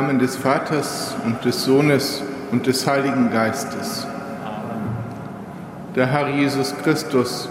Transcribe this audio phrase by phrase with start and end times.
[0.00, 2.22] Namen des Vaters und des Sohnes
[2.52, 4.06] und des Heiligen Geistes.
[5.96, 7.48] Der Herr Jesus Christus,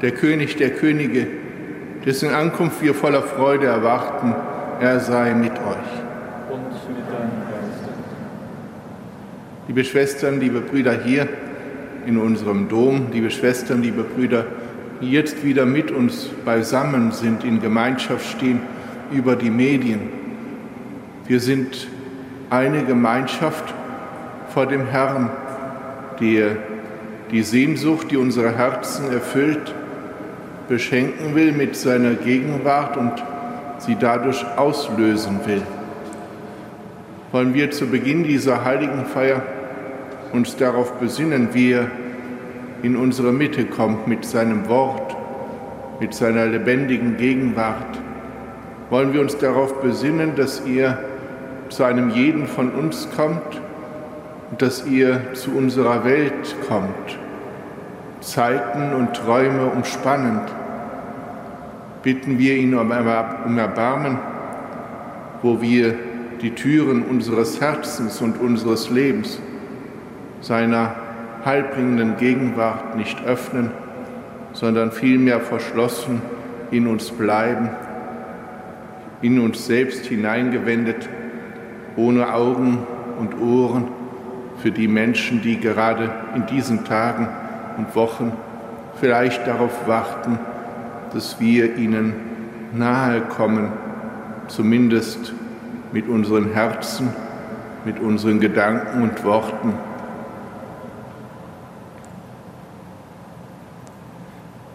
[0.00, 1.26] der König der Könige,
[2.06, 4.34] dessen Ankunft wir voller Freude erwarten,
[4.80, 5.92] er sei mit euch.
[6.50, 6.62] Und
[6.96, 7.90] mit deinem Geiste.
[9.68, 11.28] Liebe Schwestern, liebe Brüder hier
[12.06, 14.46] in unserem Dom, liebe Schwestern, liebe Brüder,
[15.02, 18.62] die jetzt wieder mit uns beisammen sind, in Gemeinschaft stehen
[19.12, 20.25] über die Medien.
[21.28, 21.88] Wir sind
[22.50, 23.74] eine Gemeinschaft
[24.54, 25.28] vor dem Herrn,
[26.20, 26.56] der
[27.32, 29.74] die Sehnsucht, die unsere Herzen erfüllt,
[30.68, 33.12] beschenken will mit seiner Gegenwart und
[33.78, 35.62] sie dadurch auslösen will.
[37.32, 39.42] Wollen wir zu Beginn dieser heiligen Feier
[40.32, 41.90] uns darauf besinnen, wie er
[42.82, 45.16] in unsere Mitte kommt mit seinem Wort,
[45.98, 47.98] mit seiner lebendigen Gegenwart.
[48.90, 50.96] Wollen wir uns darauf besinnen, dass ihr
[51.68, 53.60] zu einem jeden von uns kommt
[54.50, 57.18] und dass ihr zu unserer Welt kommt,
[58.20, 60.42] Zeiten und Träume umspannend.
[62.02, 62.90] Bitten wir ihn um
[63.58, 64.18] Erbarmen,
[65.42, 65.94] wo wir
[66.40, 69.40] die Türen unseres Herzens und unseres Lebens
[70.40, 70.94] seiner
[71.44, 73.70] heilbringenden Gegenwart nicht öffnen,
[74.52, 76.22] sondern vielmehr verschlossen
[76.70, 77.70] in uns bleiben,
[79.22, 81.08] in uns selbst hineingewendet
[81.96, 82.86] ohne Augen
[83.18, 83.88] und Ohren
[84.58, 87.28] für die Menschen, die gerade in diesen Tagen
[87.78, 88.32] und Wochen
[89.00, 90.38] vielleicht darauf warten,
[91.12, 92.14] dass wir ihnen
[92.72, 93.72] nahe kommen,
[94.48, 95.32] zumindest
[95.92, 97.08] mit unseren Herzen,
[97.84, 99.74] mit unseren Gedanken und Worten.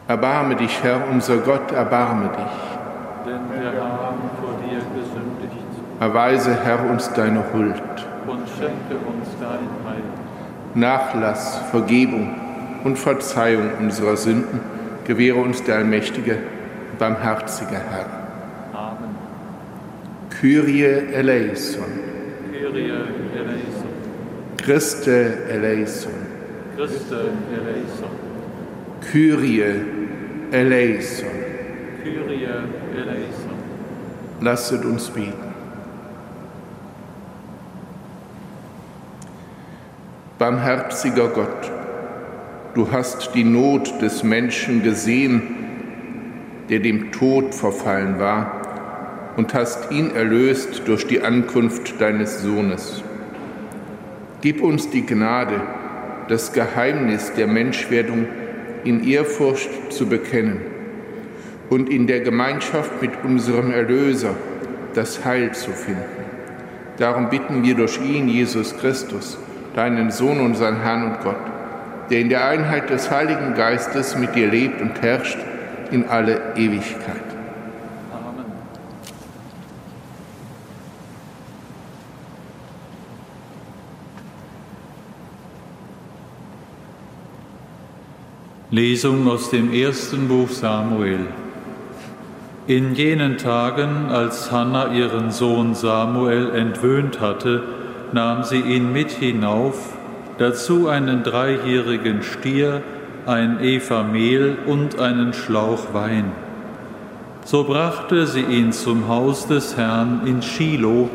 [0.07, 3.25] Erbarme dich, Herr, unser Gott, erbarme dich.
[3.25, 5.40] Denn wir haben vor dir gesündigt
[6.01, 7.75] Erweise, Herr, uns deine Huld.
[8.25, 10.01] Und schenke uns dein Heil.
[10.73, 12.33] Nachlass, Vergebung
[12.83, 14.61] und Verzeihung unserer Sünden
[15.05, 16.39] gewähre uns der allmächtige,
[16.97, 18.07] barmherzige Herr.
[18.73, 19.15] Amen.
[20.31, 21.85] Kyrie eleison.
[22.51, 22.89] Kyrie
[23.35, 23.89] eleison.
[24.57, 26.13] Christe eleison.
[26.77, 28.09] Christe eleison.
[29.11, 29.75] Kyrie
[30.51, 31.29] eleison.
[32.03, 32.47] Kyrie
[32.95, 33.51] eleison.
[34.41, 35.50] Lasset uns beten.
[40.41, 41.71] Barmherziger Gott,
[42.73, 45.43] du hast die Not des Menschen gesehen,
[46.67, 53.03] der dem Tod verfallen war, und hast ihn erlöst durch die Ankunft deines Sohnes.
[54.41, 55.61] Gib uns die Gnade,
[56.27, 58.25] das Geheimnis der Menschwerdung
[58.83, 60.61] in Ehrfurcht zu bekennen
[61.69, 64.33] und in der Gemeinschaft mit unserem Erlöser
[64.95, 66.01] das Heil zu finden.
[66.97, 69.37] Darum bitten wir durch ihn, Jesus Christus,
[69.75, 71.35] deinen Sohn, unseren Herrn und Gott,
[72.09, 75.37] der in der Einheit des Heiligen Geistes mit dir lebt und herrscht
[75.91, 77.15] in alle Ewigkeit.
[78.13, 78.45] Amen.
[88.71, 91.27] Lesung aus dem ersten Buch Samuel.
[92.67, 97.63] In jenen Tagen, als Hannah ihren Sohn Samuel entwöhnt hatte,
[98.13, 99.93] nahm sie ihn mit hinauf,
[100.37, 102.81] dazu einen dreijährigen Stier,
[103.25, 106.31] ein Eva Mehl und einen Schlauch Wein.
[107.43, 111.09] So brachte sie ihn zum Haus des Herrn in Shiloh,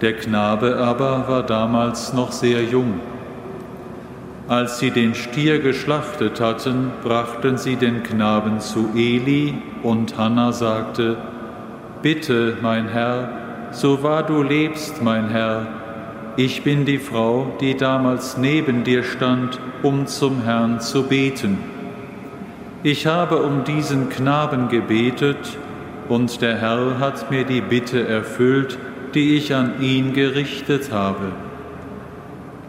[0.00, 3.00] der Knabe aber war damals noch sehr jung.
[4.48, 11.16] Als sie den Stier geschlachtet hatten, brachten sie den Knaben zu Eli, und Hannah sagte,
[12.02, 13.28] Bitte, mein Herr,
[13.72, 15.66] so wahr du lebst, mein Herr,
[16.36, 21.58] ich bin die Frau, die damals neben dir stand, um zum Herrn zu beten.
[22.82, 25.58] Ich habe um diesen Knaben gebetet,
[26.08, 28.78] und der Herr hat mir die Bitte erfüllt,
[29.14, 31.32] die ich an ihn gerichtet habe.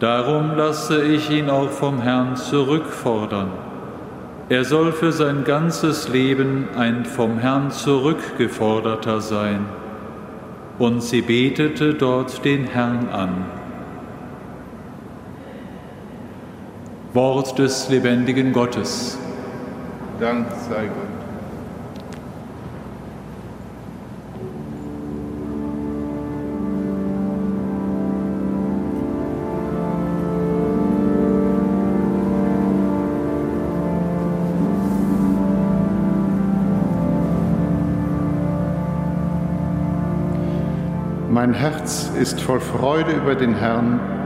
[0.00, 3.50] Darum lasse ich ihn auch vom Herrn zurückfordern.
[4.48, 9.66] Er soll für sein ganzes Leben ein vom Herrn zurückgeforderter sein.
[10.78, 13.57] Und sie betete dort den Herrn an.
[17.14, 19.16] Wort des lebendigen Gottes.
[20.20, 21.18] Dank sei Gott.
[41.30, 44.17] Mein Herz ist voll Freude über den Herrn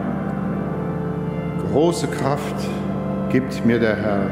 [1.72, 2.69] Große Kraft
[3.30, 4.30] gibt mir der Herr.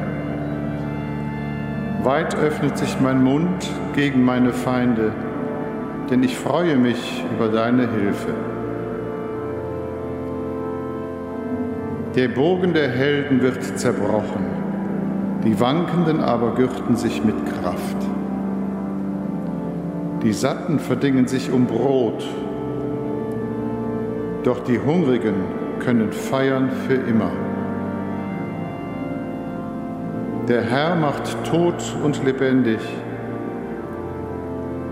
[2.02, 5.10] Weit öffnet sich mein Mund gegen meine Feinde,
[6.10, 8.34] denn ich freue mich über deine Hilfe.
[12.14, 14.44] Der Bogen der Helden wird zerbrochen,
[15.42, 17.96] die Wankenden aber gürten sich mit Kraft.
[20.22, 22.22] Die Satten verdingen sich um Brot,
[24.44, 27.30] doch die Hungrigen können feiern für immer.
[30.48, 32.80] Der Herr macht tot und lebendig.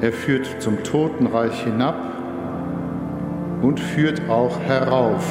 [0.00, 1.96] Er führt zum Totenreich hinab
[3.62, 5.26] und führt auch herauf.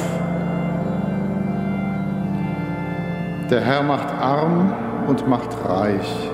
[3.50, 4.74] Der Herr macht arm
[5.06, 6.30] und macht reich.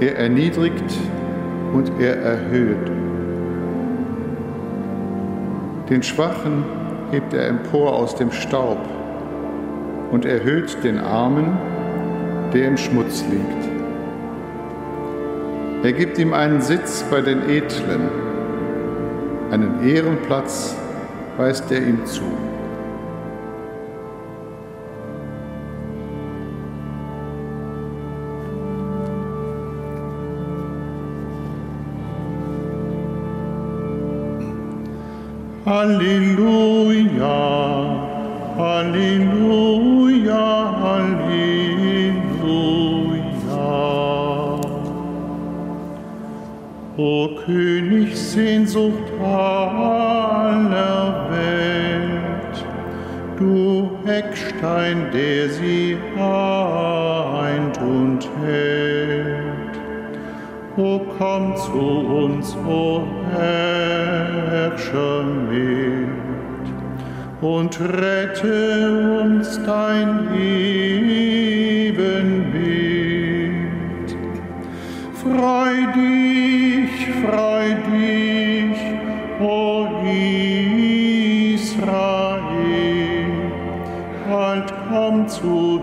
[0.00, 0.94] Er erniedrigt
[1.72, 2.90] und er erhöht.
[5.88, 6.64] Den Schwachen
[7.10, 8.78] hebt er empor aus dem Staub
[10.10, 11.56] und erhöht den Armen,
[12.52, 13.68] der im Schmutz liegt.
[15.82, 18.08] Er gibt ihm einen Sitz bei den Edlen,
[19.50, 20.76] einen Ehrenplatz
[21.36, 22.47] weist er ihm zu.
[35.68, 37.44] Halleluja,
[38.56, 40.48] Halleluja,
[40.82, 42.14] Halleluja.
[46.96, 52.64] O König, Sehnsucht aller Welt,
[53.36, 59.74] du Eckstein, der sie eint und hält.
[60.78, 61.78] O komm zu
[62.24, 63.02] uns, o
[63.34, 65.18] Herrscher
[67.40, 71.98] und rette uns dein Ebenbild.
[75.14, 78.80] Freu dich, freu dich,
[79.40, 79.86] o
[81.54, 82.46] Israel,
[84.28, 85.80] bald komm zu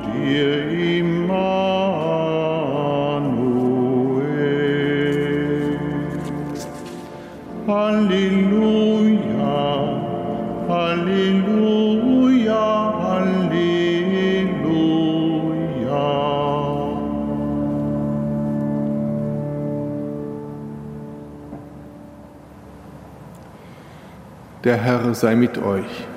[24.66, 26.08] Der Herr sei mit euch.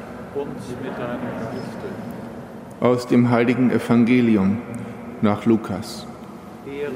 [2.81, 4.57] Aus dem heiligen Evangelium
[5.21, 6.07] nach Lukas.
[6.67, 6.91] Ehre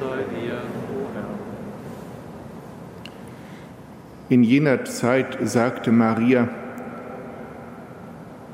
[0.00, 1.28] sei dir, o Herr.
[4.30, 6.48] In jener Zeit sagte Maria,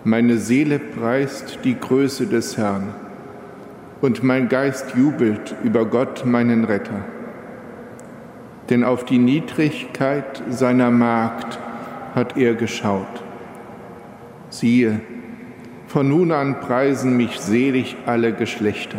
[0.03, 2.95] meine Seele preist die Größe des Herrn
[4.01, 7.05] und mein Geist jubelt über Gott, meinen Retter.
[8.71, 11.61] Denn auf die Niedrigkeit seiner Magd
[12.15, 13.23] hat er geschaut.
[14.49, 15.01] Siehe,
[15.87, 18.99] von nun an preisen mich selig alle Geschlechter.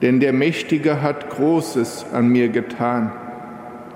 [0.00, 3.12] Denn der Mächtige hat Großes an mir getan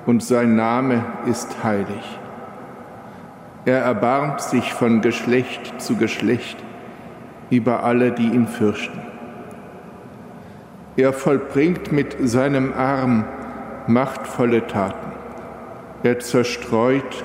[0.06, 2.18] und sein Name ist heilig.
[3.64, 6.56] Er erbarmt sich von Geschlecht zu Geschlecht
[7.50, 9.00] über alle, die ihn fürchten.
[10.96, 13.24] Er vollbringt mit seinem Arm
[13.88, 15.12] machtvolle Taten.
[16.04, 17.24] Er zerstreut,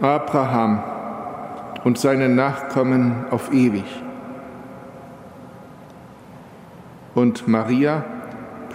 [0.00, 0.82] Abraham
[1.84, 3.84] und seinen Nachkommen auf ewig.
[7.14, 8.04] Und Maria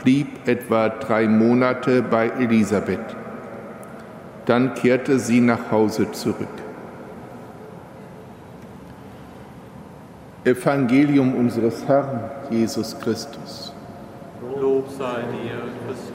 [0.01, 3.15] blieb etwa drei Monate bei Elisabeth.
[4.45, 6.47] Dann kehrte sie nach Hause zurück.
[10.45, 13.73] Evangelium unseres Herrn Jesus Christus.
[14.55, 16.06] Lob sei dir, Christus.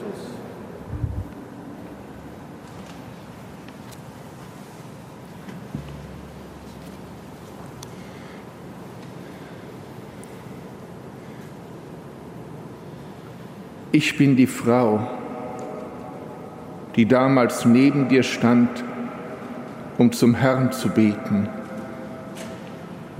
[13.95, 15.07] Ich bin die Frau,
[16.95, 18.83] die damals neben dir stand,
[19.99, 21.47] um zum Herrn zu beten.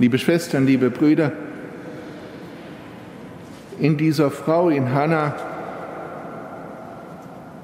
[0.00, 1.30] Liebe Schwestern, liebe Brüder,
[3.78, 5.36] in dieser Frau, in Hannah,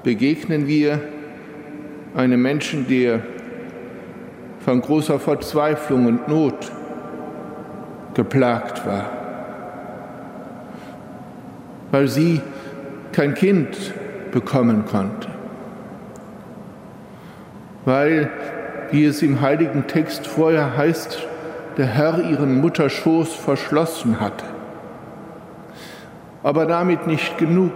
[0.03, 1.01] begegnen wir
[2.15, 3.23] einem Menschen, der
[4.63, 6.71] von großer Verzweiflung und Not
[8.13, 9.09] geplagt war,
[11.91, 12.39] weil sie
[13.11, 13.93] kein Kind
[14.31, 15.27] bekommen konnte,
[17.85, 18.29] weil,
[18.91, 21.27] wie es im heiligen Text vorher heißt,
[21.77, 24.45] der Herr ihren Mutterschoß verschlossen hatte.
[26.43, 27.73] Aber damit nicht genug.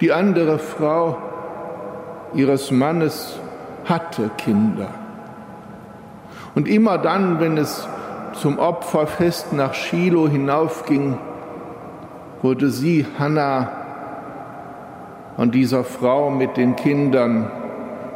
[0.00, 1.18] Die andere Frau
[2.34, 3.38] ihres Mannes
[3.84, 4.88] hatte Kinder.
[6.54, 7.86] Und immer dann, wenn es
[8.32, 11.18] zum Opferfest nach Shiloh hinaufging,
[12.42, 13.83] wurde sie, Hannah,
[15.36, 17.50] an dieser Frau mit den Kindern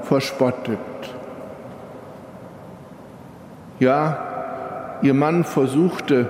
[0.02, 0.78] verspottet.
[3.80, 6.28] Ja, ihr Mann versuchte,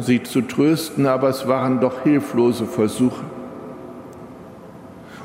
[0.00, 3.24] sie zu trösten, aber es waren doch hilflose Versuche.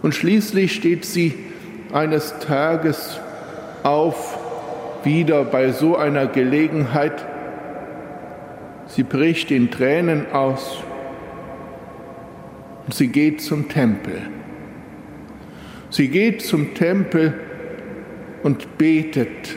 [0.02, 1.34] Und schließlich steht sie
[1.92, 3.20] eines Tages
[3.84, 4.38] auf,
[5.04, 7.26] wieder bei so einer Gelegenheit.
[8.88, 10.84] Sie bricht in Tränen aus
[12.86, 14.22] und sie geht zum Tempel.
[15.90, 17.34] Sie geht zum Tempel
[18.44, 19.56] und betet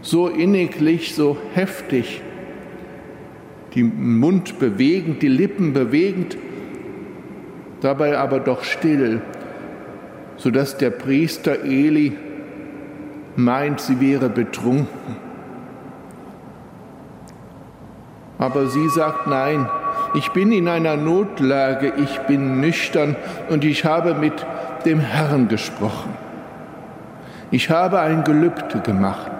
[0.00, 2.22] so inniglich, so heftig,
[3.74, 6.36] den Mund bewegend, die Lippen bewegend,
[7.80, 9.20] dabei aber doch still,
[10.36, 12.12] sodass der Priester Eli
[13.36, 15.16] meint, sie wäre betrunken.
[18.38, 19.68] Aber sie sagt, nein,
[20.14, 23.16] ich bin in einer Notlage, ich bin nüchtern
[23.48, 24.44] und ich habe mit
[24.82, 26.14] dem Herrn gesprochen.
[27.50, 29.30] Ich habe ein Gelübde gemacht.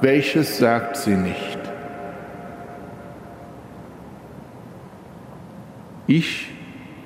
[0.00, 1.58] Welches sagt sie nicht?
[6.06, 6.50] Ich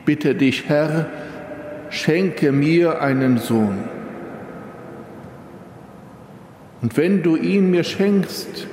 [0.05, 1.07] bitte dich, Herr,
[1.91, 3.79] schenke mir einen Sohn.
[6.83, 8.67] Und wenn du ihn mir schenkst,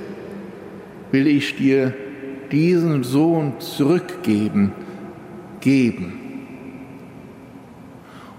[1.12, 1.94] will ich dir
[2.50, 4.72] diesen Sohn zurückgeben,
[5.60, 6.25] geben.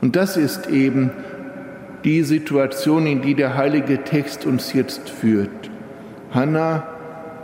[0.01, 1.11] Und das ist eben
[2.03, 5.69] die Situation, in die der heilige Text uns jetzt führt.
[6.31, 6.83] Hannah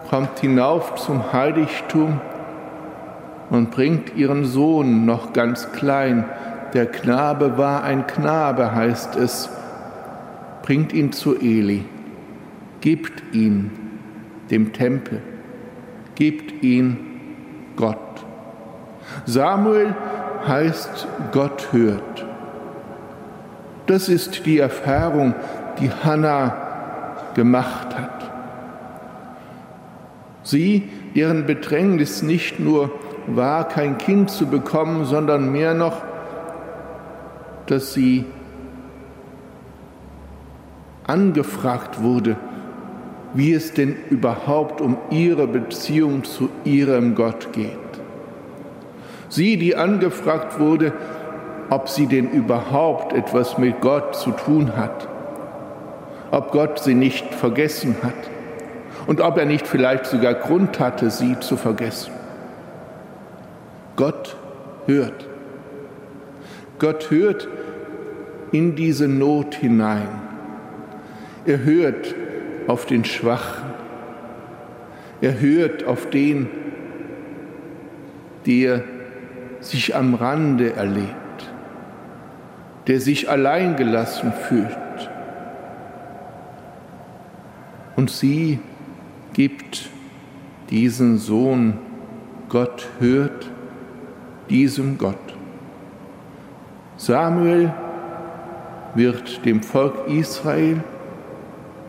[0.10, 2.22] kommt hinauf zum Heiligtum
[3.50, 6.26] und bringt ihren Sohn noch ganz klein.
[6.74, 9.50] Der Knabe war ein Knabe, heißt es,
[10.62, 11.86] bringt ihn zu Eli
[12.84, 13.72] gibt ihn
[14.52, 15.22] dem Tempel,
[16.16, 16.98] gibt ihn
[17.78, 17.98] Gott.
[19.26, 19.96] Samuel
[20.46, 22.26] heißt Gott hört.
[23.86, 25.36] Das ist die Erfahrung,
[25.80, 26.56] die Hannah
[27.34, 28.32] gemacht hat.
[30.44, 32.92] Sie, deren Bedrängnis nicht nur
[33.28, 36.02] war, kein Kind zu bekommen, sondern mehr noch,
[37.66, 38.26] dass sie
[41.06, 42.36] angefragt wurde,
[43.34, 47.78] wie es denn überhaupt um ihre Beziehung zu ihrem Gott geht.
[49.30, 50.94] Sie, die angefragt wurde,
[51.70, 55.08] ob sie denn überhaupt etwas mit Gott zu tun hat,
[56.32, 58.14] ob Gott sie nicht vergessen hat
[59.08, 62.14] und ob er nicht vielleicht sogar Grund hatte, sie zu vergessen.
[63.96, 64.36] Gott
[64.86, 65.28] hört.
[66.80, 67.48] Gott hört
[68.52, 70.08] in diese Not hinein.
[71.46, 72.16] Er hört
[72.68, 73.74] auf den Schwachen.
[75.22, 76.50] Er hört auf den,
[78.46, 78.84] der
[79.60, 81.16] sich am Rande erlebt,
[82.88, 84.78] der sich alleingelassen fühlt.
[87.96, 88.60] Und sie
[89.34, 89.90] gibt
[90.70, 91.78] diesen Sohn,
[92.50, 93.50] Gott hört
[94.50, 95.16] diesem Gott.
[96.98, 97.74] Samuel
[98.96, 100.84] wird dem Volk Israel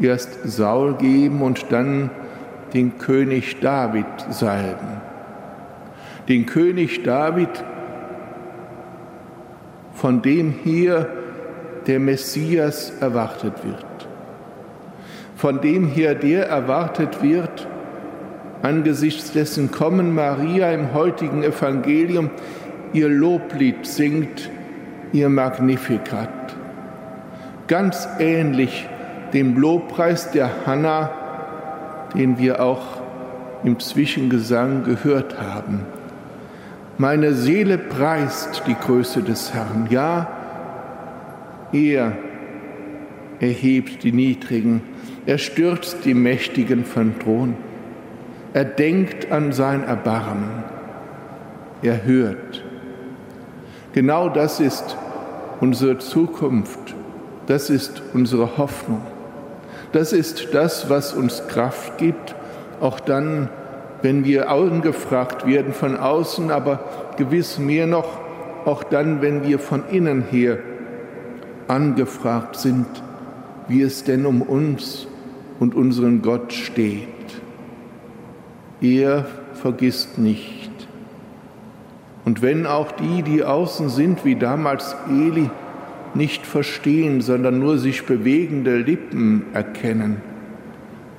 [0.01, 2.11] erst Saul geben und dann
[2.73, 5.01] den König David salben.
[6.29, 7.65] Den König David,
[10.05, 11.09] von dem hier
[11.87, 13.87] der Messias erwartet wird.
[15.35, 17.67] Von dem hier der erwartet wird,
[18.61, 22.29] angesichts dessen Kommen Maria im heutigen Evangelium
[22.93, 24.51] ihr Loblied singt,
[25.15, 26.55] ihr Magnificat.
[27.67, 28.87] Ganz ähnlich
[29.33, 31.13] dem Lobpreis der Hanna,
[32.15, 33.01] den wir auch
[33.63, 35.87] im Zwischengesang gehört haben.
[36.97, 39.89] Meine Seele preist die Größe des Herrn.
[39.91, 40.29] Ja,
[41.73, 42.13] er
[43.41, 44.81] erhebt die Niedrigen,
[45.27, 47.57] er stürzt die Mächtigen von Thron.
[48.53, 50.63] Er denkt an sein Erbarmen.
[51.83, 52.63] Er hört.
[53.93, 54.97] Genau das ist
[55.61, 56.95] unsere Zukunft.
[57.47, 59.03] Das ist unsere Hoffnung.
[59.93, 62.35] Das ist das, was uns Kraft gibt,
[62.81, 63.64] auch dann, wenn
[64.05, 66.81] wir angefragt werden von außen, aber
[67.17, 68.21] gewiss mehr noch,
[68.67, 70.59] auch dann, wenn wir von innen her
[71.69, 72.87] angefragt sind,
[73.67, 75.07] wie es denn um uns
[75.59, 77.09] und unseren Gott steht.
[78.83, 80.71] Er vergisst nicht.
[82.27, 85.49] Und wenn auch die, die außen sind, wie damals Eli,
[86.13, 90.21] nicht verstehen, sondern nur sich bewegende Lippen erkennen,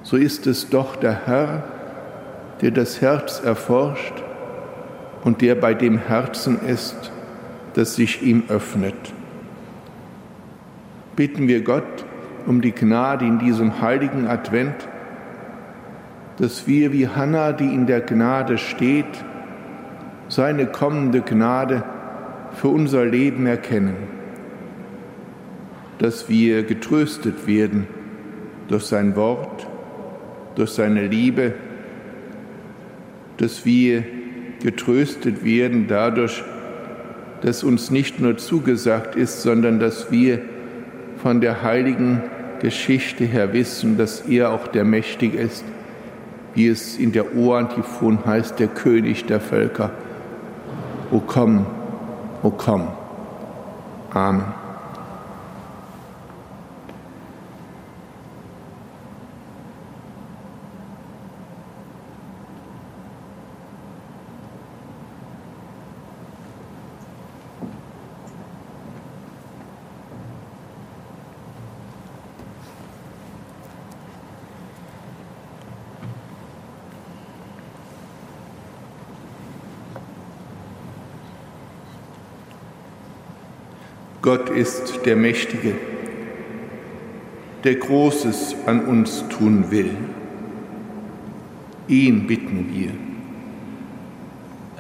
[0.04, 1.64] so ist es doch der Herr,
[2.62, 4.14] der das Herz erforscht
[5.24, 7.12] und der bei dem Herzen ist,
[7.74, 8.96] das sich ihm öffnet.
[11.16, 12.06] Bitten wir Gott
[12.46, 14.88] um die Gnade in diesem heiligen Advent,
[16.38, 19.06] dass wir wie Hannah, die in der Gnade steht,
[20.28, 21.84] seine kommende Gnade
[22.54, 23.96] für unser Leben erkennen,
[26.00, 27.88] dass wir getröstet werden
[28.68, 29.68] durch sein Wort,
[30.56, 31.54] durch seine Liebe,
[33.38, 34.04] dass wir
[34.62, 36.44] getröstet werden dadurch,
[37.42, 40.42] dass uns nicht nur zugesagt ist, sondern dass wir
[41.18, 42.22] von der heiligen
[42.60, 45.64] Geschichte her wissen, dass er auch der Mächtige ist,
[46.56, 49.92] wie es in der Orantiphon heißt, der König der Völker.
[51.12, 51.66] O komm,
[52.42, 52.88] o komm.
[54.12, 54.65] Amen.
[84.26, 85.74] Gott ist der Mächtige,
[87.64, 89.92] der Großes an uns tun will.
[91.88, 92.90] Ihn bitten wir.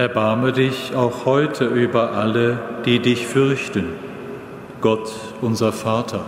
[0.03, 3.89] Erbarme dich auch heute über alle, die dich fürchten,
[4.81, 6.25] Gott unser Vater.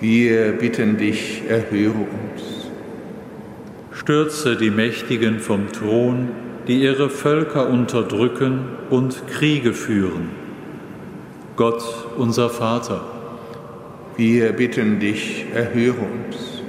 [0.00, 2.70] Wir bitten dich, erhöre uns.
[3.92, 6.30] Stürze die Mächtigen vom Thron,
[6.66, 10.45] die ihre Völker unterdrücken und Kriege führen
[11.56, 11.82] Gott,
[12.18, 13.00] unser Vater.
[14.18, 16.62] Wir bitten dich, erhöre uns.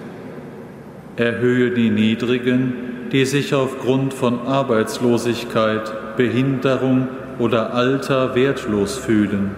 [1.17, 9.51] Erhöhe die Niedrigen, die sich aufgrund von Arbeitslosigkeit, Behinderung oder Alter wertlos fühlen.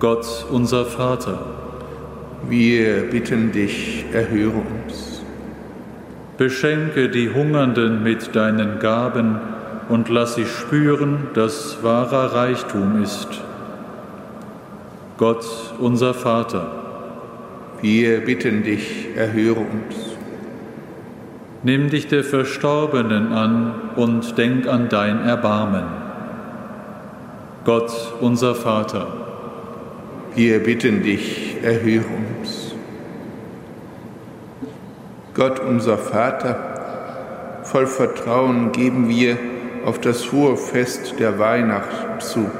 [0.00, 1.38] Gott, unser Vater.
[2.48, 5.22] Wir bitten dich, erhöre uns.
[6.38, 9.38] Beschenke die Hungernden mit deinen Gaben
[9.88, 13.42] und lass sie spüren, dass wahrer Reichtum ist.
[15.20, 15.44] Gott,
[15.78, 16.66] unser Vater.
[17.82, 20.16] Wir bitten dich, erhöre uns.
[21.62, 25.84] Nimm dich der Verstorbenen an und denk an dein Erbarmen.
[27.66, 29.08] Gott, unser Vater.
[30.34, 32.06] Wir bitten dich, erhöre
[32.38, 32.74] uns.
[35.34, 39.36] Gott, unser Vater, voll Vertrauen geben wir
[39.84, 42.50] auf das hohe Fest der Weihnacht zu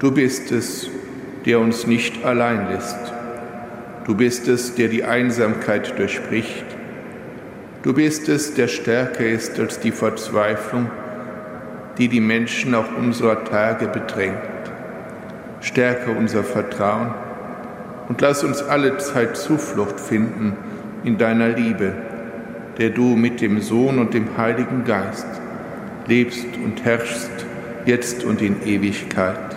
[0.00, 0.90] Du bist es,
[1.46, 2.98] der uns nicht allein lässt.
[4.04, 6.64] Du bist es, der die Einsamkeit durchbricht.
[7.82, 10.90] Du bist es, der stärker ist als die Verzweiflung,
[11.96, 14.38] die die Menschen auch unserer Tage bedrängt.
[15.60, 17.14] Stärke unser Vertrauen
[18.08, 20.54] und lass uns alle Zeit Zuflucht finden
[21.04, 21.92] in deiner Liebe,
[22.78, 25.28] der du mit dem Sohn und dem Heiligen Geist
[26.06, 27.46] lebst und herrschst,
[27.86, 29.53] jetzt und in Ewigkeit.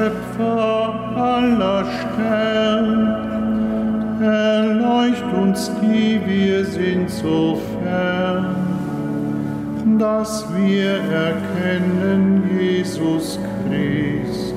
[0.00, 2.88] Schöpfer aller Stern,
[4.22, 8.56] erleucht uns, die wir sind, so fern,
[9.98, 14.54] dass wir erkennen Jesus Christ,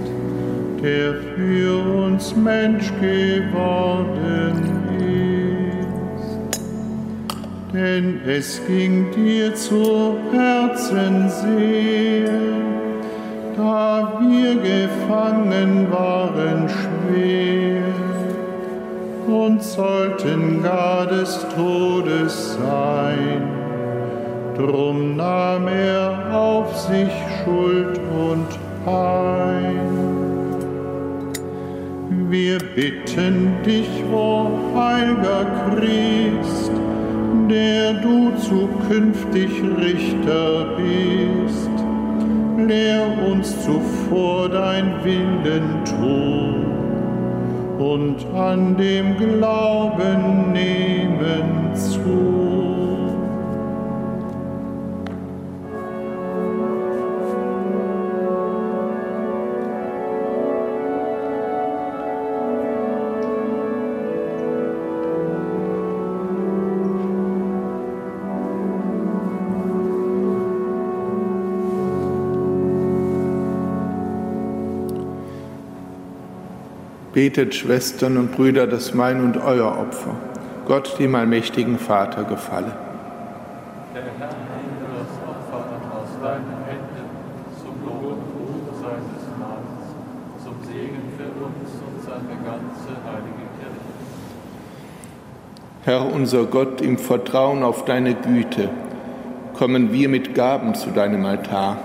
[0.82, 1.74] der für
[2.06, 4.54] uns Mensch geworden
[6.16, 6.54] ist.
[7.74, 12.53] Denn es ging dir zu Herzen sehr,
[14.56, 17.84] gefangen waren schwer
[19.28, 23.42] und sollten gar des Todes sein.
[24.58, 27.12] Drum nahm er auf sich
[27.44, 28.48] Schuld und
[28.86, 30.14] Pein.
[32.30, 36.72] Wir bitten dich, o heiliger Christ,
[37.50, 41.73] der du zukünftig Richter bist,
[42.68, 46.66] lehr uns zuvor dein Willen tun
[47.80, 52.63] und an dem Glauben nehmen zu.
[77.14, 80.16] Betet, Schwestern und Brüder, dass mein und euer Opfer
[80.66, 82.72] Gott, dem allmächtigen Vater, gefalle.
[83.94, 87.06] Der Herr nehme das Opfer aus deinen Händen
[87.62, 89.94] zum Lob und Ruhm seines Namens,
[90.44, 93.84] zum Segen für uns und seine ganze heilige Kirche.
[95.84, 98.70] Herr unser Gott, im Vertrauen auf deine Güte
[99.54, 101.78] kommen wir mit Gaben zu deinem Altar.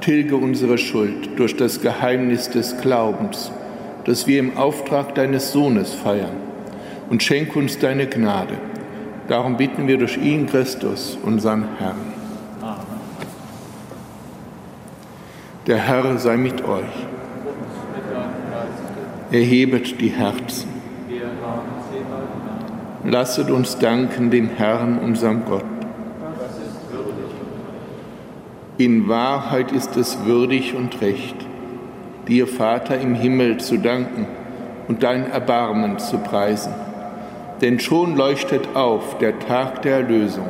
[0.00, 3.50] Tilge unsere Schuld durch das Geheimnis des Glaubens
[4.04, 6.36] dass wir im Auftrag deines Sohnes feiern
[7.10, 8.54] und schenk uns deine Gnade.
[9.28, 12.14] Darum bitten wir durch ihn, Christus, unseren Herrn.
[15.66, 16.84] Der Herr sei mit euch.
[19.30, 20.68] Erhebet die Herzen.
[23.04, 25.64] Lasset uns danken dem Herrn, unserem Gott.
[28.76, 31.36] In Wahrheit ist es würdig und recht
[32.28, 34.26] dir, Vater im Himmel, zu danken
[34.88, 36.72] und dein Erbarmen zu preisen.
[37.60, 40.48] Denn schon leuchtet auf der Tag der Erlösung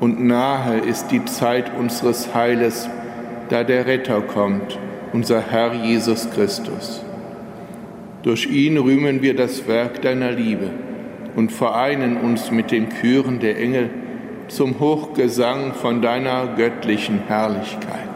[0.00, 2.88] und nahe ist die Zeit unseres Heiles,
[3.48, 4.78] da der Retter kommt,
[5.12, 7.02] unser Herr Jesus Christus.
[8.22, 10.70] Durch ihn rühmen wir das Werk deiner Liebe
[11.36, 13.90] und vereinen uns mit den Chören der Engel
[14.48, 18.15] zum Hochgesang von deiner göttlichen Herrlichkeit.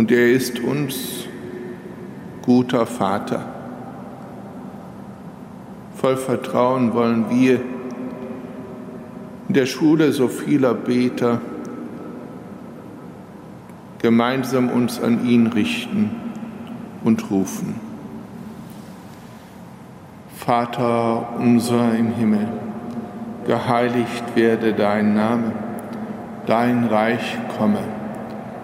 [0.00, 1.26] und er ist uns
[2.40, 3.44] guter Vater.
[5.94, 7.60] Voll Vertrauen wollen wir
[9.46, 11.42] in der Schule so vieler Beter
[14.00, 16.08] gemeinsam uns an ihn richten
[17.04, 17.74] und rufen.
[20.34, 22.48] Vater unser im Himmel,
[23.46, 25.52] geheiligt werde dein Name,
[26.46, 27.99] dein Reich komme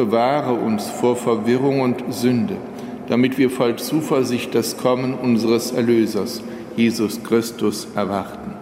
[0.00, 2.56] bewahre uns vor Verwirrung und Sünde,
[3.08, 6.42] damit wir voll Zuversicht das Kommen unseres Erlösers,
[6.74, 8.54] Jesus Christus, erwarten.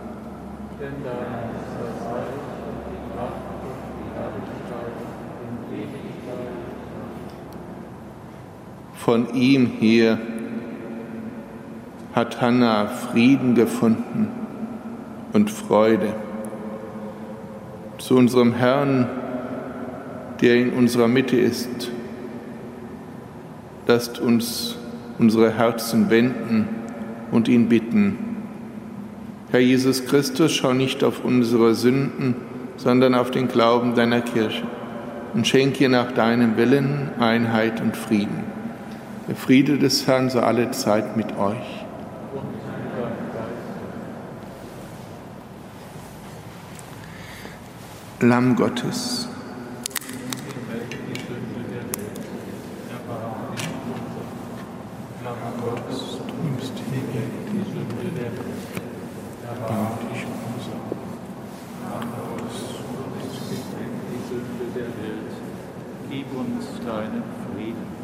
[8.94, 10.18] Von ihm her
[12.14, 14.28] hat Hannah Frieden gefunden
[15.32, 16.14] und Freude.
[17.98, 19.08] Zu unserem Herrn,
[20.40, 21.90] der in unserer Mitte ist,
[23.86, 24.76] lasst uns
[25.18, 26.68] unsere Herzen wenden
[27.30, 28.18] und ihn bitten.
[29.50, 32.36] Herr Jesus Christus, schau nicht auf unsere Sünden,
[32.76, 34.62] sondern auf den Glauben deiner Kirche
[35.34, 38.44] und schenke ihr nach deinem Willen Einheit und Frieden.
[39.26, 41.84] Der Friede des Herrn sei alle Zeit mit euch.
[48.20, 49.28] Lamm Gottes.
[66.10, 67.22] Gib uns deinen
[67.54, 67.98] Frieden.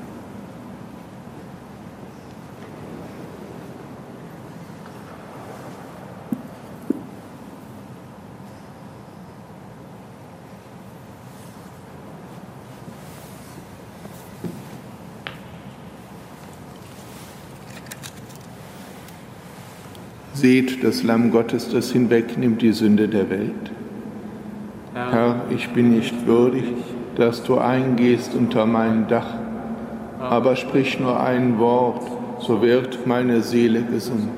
[20.44, 23.72] Seht das Lamm Gottes, das hinwegnimmt die Sünde der Welt.
[24.92, 26.64] Herr, ich bin nicht würdig,
[27.16, 29.38] dass du eingehst unter mein Dach,
[30.20, 32.02] aber sprich nur ein Wort,
[32.40, 34.28] so wird meine Seele gesund.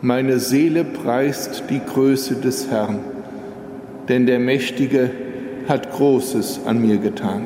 [0.00, 2.98] Meine Seele preist die Größe des Herrn,
[4.08, 5.12] denn der Mächtige
[5.68, 7.42] hat Großes an mir getan.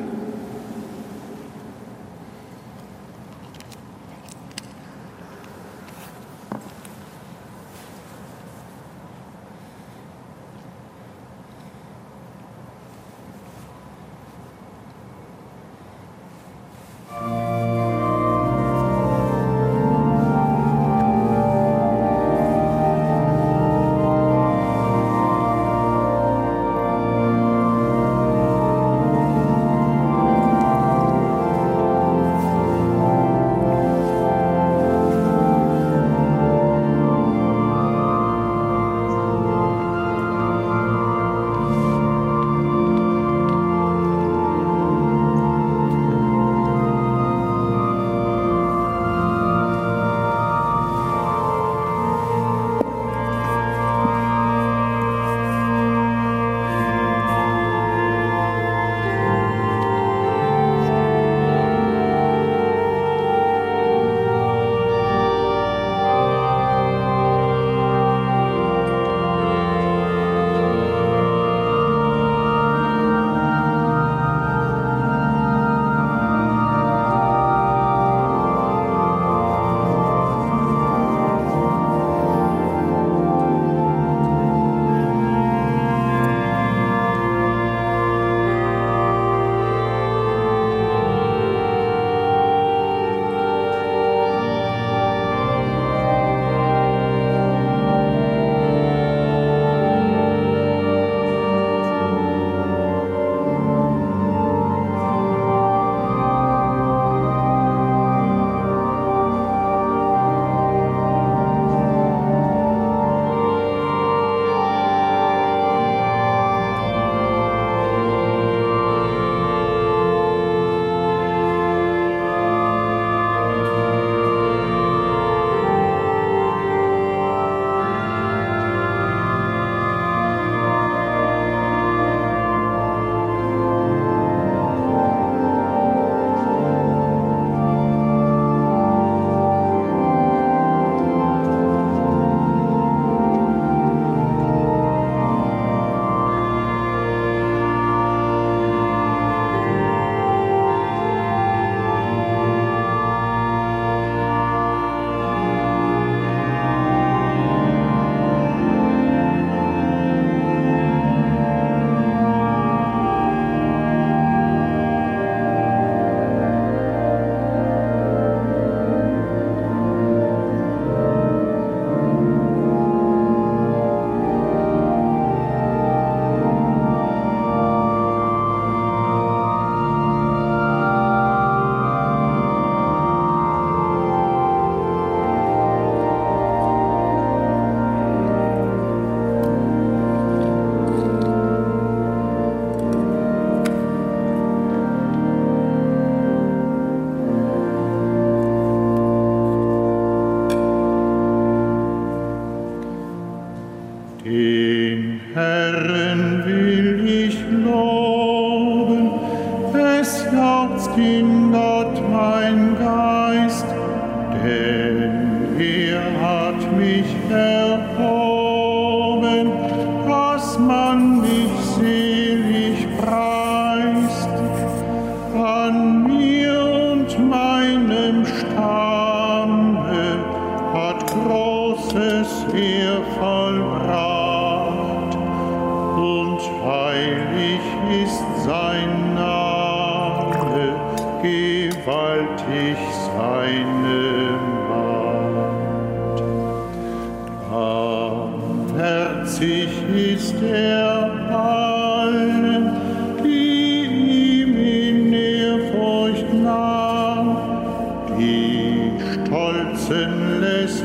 [260.77, 260.83] Es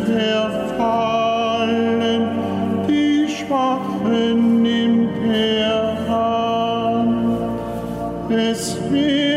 [4.62, 7.36] nimmt er an,
[8.30, 9.31] es will.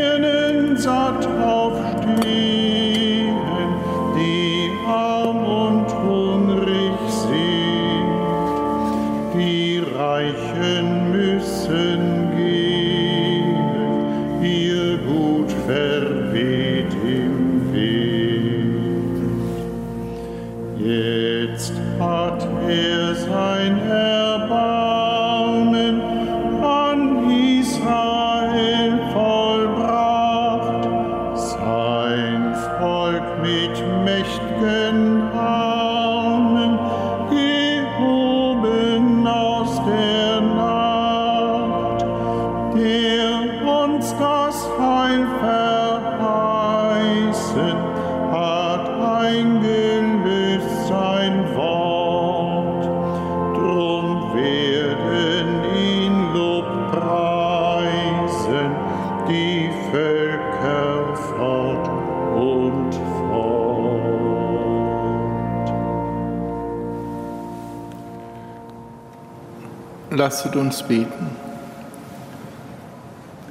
[70.26, 71.28] Lasset uns beten.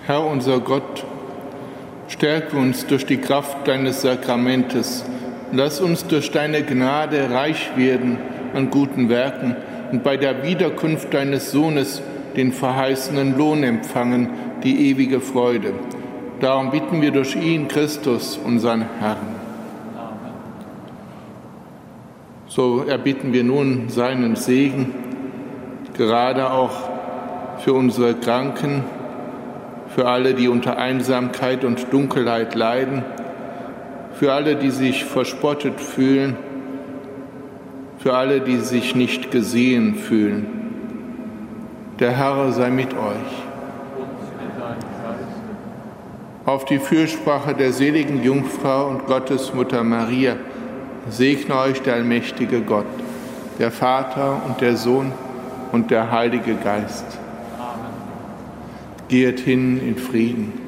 [0.05, 1.05] Herr unser Gott,
[2.09, 5.05] stärke uns durch die Kraft deines Sakramentes.
[5.53, 8.17] Lass uns durch deine Gnade reich werden
[8.53, 9.55] an guten Werken
[9.93, 12.01] und bei der Wiederkunft deines Sohnes
[12.35, 14.31] den verheißenen Lohn empfangen,
[14.65, 15.75] die ewige Freude.
[16.41, 19.35] Darum bitten wir durch ihn, Christus, unseren Herrn.
[22.49, 25.04] So erbitten wir nun seinen Segen
[25.95, 26.89] gerade auch
[27.59, 28.83] für unsere Kranken,
[29.95, 33.03] für alle, die unter Einsamkeit und Dunkelheit leiden,
[34.13, 36.35] für alle, die sich verspottet fühlen,
[37.99, 40.47] für alle, die sich nicht gesehen fühlen.
[41.99, 43.45] Der Herr sei mit euch.
[46.45, 50.35] Auf die Fürsprache der seligen Jungfrau und Gottesmutter Maria
[51.09, 52.85] segne euch der allmächtige Gott,
[53.57, 55.11] der Vater und der Sohn
[55.75, 57.05] und der Heilige Geist.
[57.59, 57.91] Amen.
[59.09, 60.64] Geht hin in Frieden.